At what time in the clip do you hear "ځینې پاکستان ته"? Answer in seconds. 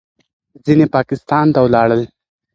0.65-1.59